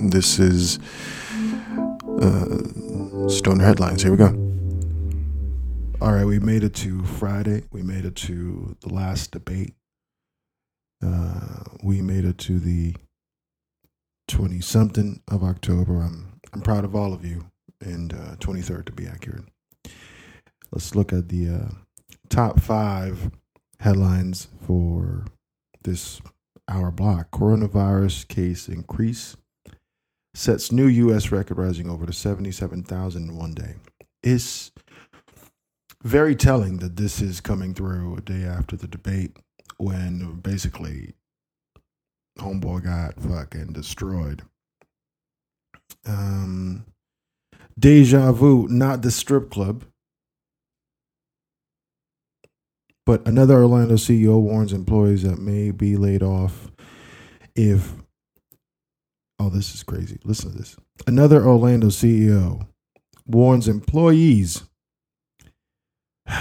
[0.00, 0.78] This is
[2.20, 4.00] uh, Stoner Headlines.
[4.00, 4.28] Here we go.
[6.00, 7.64] All right, we made it to Friday.
[7.72, 9.74] We made it to the last debate.
[11.04, 12.94] Uh, we made it to the
[14.28, 16.00] 20 something of October.
[16.00, 19.46] I'm, I'm proud of all of you, and uh, 23rd to be accurate.
[20.70, 21.68] Let's look at the uh,
[22.28, 23.32] top five
[23.80, 25.24] headlines for
[25.82, 26.20] this
[26.68, 27.32] hour block.
[27.32, 29.36] Coronavirus case increase
[30.38, 31.32] sets new U.S.
[31.32, 33.74] record, rising over to 77,000 in one day.
[34.22, 34.70] It's
[36.04, 39.36] very telling that this is coming through a day after the debate
[39.78, 41.14] when basically
[42.38, 44.42] Homeboy got fucking destroyed.
[46.06, 46.86] Um,
[47.76, 49.84] deja vu, not the strip club.
[53.04, 56.70] But another Orlando CEO warns employees that may be laid off
[57.56, 57.94] if.
[59.38, 60.18] Oh, this is crazy.
[60.24, 60.76] Listen to this.
[61.06, 62.66] Another Orlando CEO
[63.26, 64.64] warns employees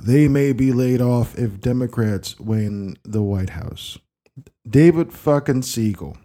[0.00, 3.98] they may be laid off if Democrats win the White House.
[4.68, 6.16] David fucking Siegel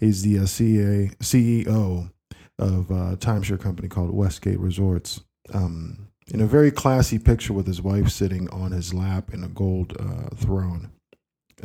[0.00, 2.10] is the uh, CA, CEO
[2.58, 5.20] of a timeshare company called Westgate Resorts.
[5.52, 9.48] Um, in a very classy picture with his wife sitting on his lap in a
[9.48, 10.90] gold uh, throne.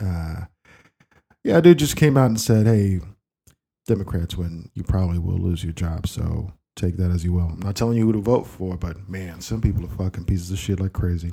[0.02, 0.46] Uh,
[1.44, 3.00] yeah, dude just came out and said, "Hey,
[3.88, 7.50] Democrats win, you probably will lose your job." So take that as you will.
[7.50, 10.52] I'm not telling you who to vote for, but man, some people are fucking pieces
[10.52, 11.32] of shit like crazy.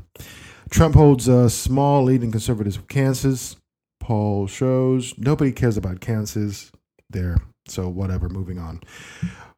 [0.70, 3.56] Trump holds a small lead in conservatives Kansas.
[4.00, 6.72] Poll shows nobody cares about Kansas
[7.10, 7.36] there.
[7.68, 8.80] So whatever, moving on.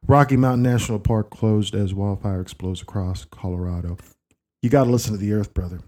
[0.07, 3.97] Rocky Mountain National Park closed as wildfire explodes across Colorado.
[4.61, 5.79] You got to listen to the earth, brother.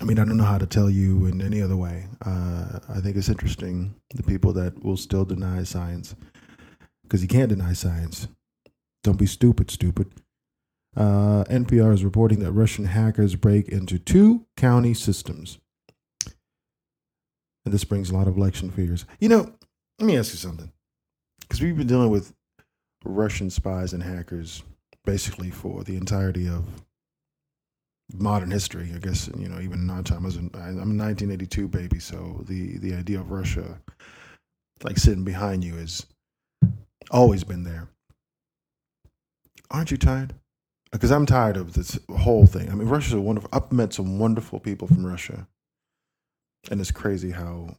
[0.00, 2.06] I mean, I don't know how to tell you in any other way.
[2.24, 6.14] Uh, I think it's interesting the people that will still deny science
[7.02, 8.28] because you can't deny science.
[9.02, 10.12] Don't be stupid, stupid.
[10.96, 15.58] Uh, NPR is reporting that Russian hackers break into two county systems.
[17.64, 19.04] And this brings a lot of election fears.
[19.18, 19.52] You know,
[19.98, 20.72] let me ask you something
[21.40, 22.32] because we've been dealing with
[23.04, 24.62] Russian spies and hackers
[25.04, 26.64] basically for the entirety of
[28.12, 28.92] modern history.
[28.94, 30.22] I guess you know even non time.
[30.22, 33.78] I was in, I'm a 1982 baby, so the the idea of Russia
[34.84, 36.06] like sitting behind you has
[37.10, 37.88] always been there.
[39.70, 40.34] Aren't you tired?
[40.90, 42.70] Because I'm tired of this whole thing.
[42.70, 43.50] I mean, Russia's a wonderful.
[43.52, 45.46] I've met some wonderful people from Russia,
[46.70, 47.76] and it's crazy how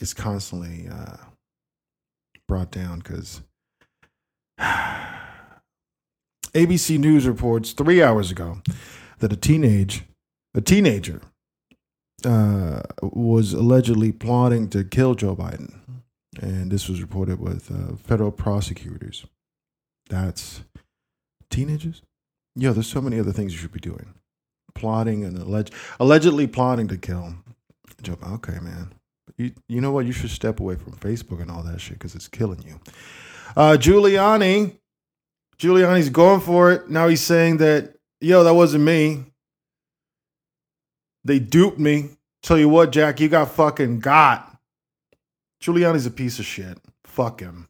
[0.00, 1.16] it's constantly uh,
[2.48, 3.42] brought down because
[6.54, 8.58] ABC News reports three hours ago
[9.18, 10.04] that a teenage
[10.54, 11.20] a teenager
[12.24, 15.74] uh, was allegedly plotting to kill Joe Biden,
[16.40, 19.26] and this was reported with uh, federal prosecutors.
[20.08, 20.62] That's
[21.50, 22.02] teenagers.
[22.54, 24.14] Yo, there's so many other things you should be doing.
[24.76, 27.34] Plotting and alleged, allegedly plotting to kill
[28.00, 28.16] Joe.
[28.34, 28.94] Okay, man.
[29.36, 30.06] You, you know what?
[30.06, 32.78] You should step away from Facebook and all that shit because it's killing you.
[33.56, 34.76] Uh, Giuliani,
[35.58, 36.90] Giuliani's going for it.
[36.90, 39.24] Now he's saying that, yo, that wasn't me.
[41.24, 42.10] They duped me.
[42.42, 44.58] Tell you what, Jack, you got fucking got.
[45.62, 46.78] Giuliani's a piece of shit.
[47.04, 47.68] Fuck him.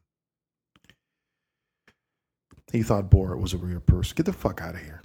[2.72, 4.15] He thought Borat was a real person.
[4.16, 5.01] Get the fuck out of here.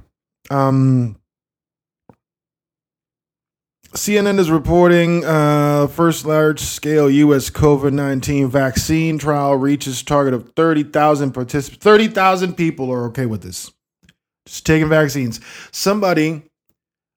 [0.50, 1.20] Um,
[3.94, 7.50] CNN is reporting uh, first large scale U.S.
[7.50, 11.84] COVID 19 vaccine trial reaches target of 30,000 participants.
[11.84, 13.72] 30,000 people are okay with this.
[14.46, 15.40] Just taking vaccines.
[15.72, 16.44] Somebody,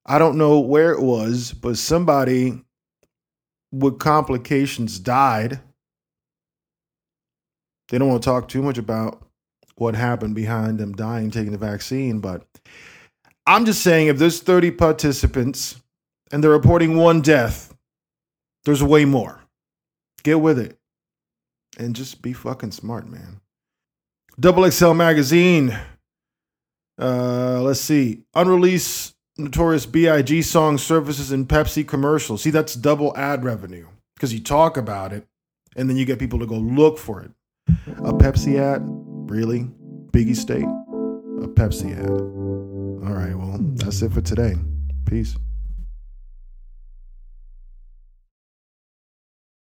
[0.05, 2.63] I don't know where it was, but somebody
[3.71, 5.59] with complications died.
[7.89, 9.23] They don't want to talk too much about
[9.75, 12.47] what happened behind them dying taking the vaccine, but
[13.45, 15.82] I'm just saying if there's 30 participants,
[16.33, 17.75] and they're reporting one death.
[18.65, 19.43] There's way more.
[20.23, 20.79] Get with it.
[21.77, 23.39] And just be fucking smart, man.
[24.39, 25.77] Double XL magazine.
[26.99, 28.23] Uh, let's see.
[28.33, 30.41] Unreleased Notorious B.I.G.
[30.41, 32.41] song surfaces in Pepsi commercials.
[32.41, 35.27] See, that's double ad revenue because you talk about it
[35.75, 37.31] and then you get people to go look for it.
[37.99, 38.81] A Pepsi ad?
[38.83, 39.69] Really?
[40.11, 40.63] Biggie State?
[40.63, 42.09] A Pepsi ad.
[42.09, 44.55] All right, well, that's it for today.
[45.05, 45.35] Peace.